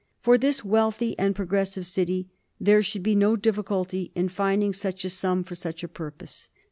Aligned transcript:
For 0.19 0.35
this 0.35 0.65
wealthy 0.65 1.13
and 1.19 1.35
progressive 1.35 1.85
city,, 1.85 2.27
there 2.59 2.81
should 2.81 3.03
be 3.03 3.13
no 3.15 3.35
difficulty 3.35 4.11
in 4.15 4.29
finding 4.29 4.73
such 4.73 5.05
a 5.05 5.11
sum 5.11 5.43
for 5.43 5.53
such 5.53 5.83
a 5.83 5.87
purpose. 5.87 6.49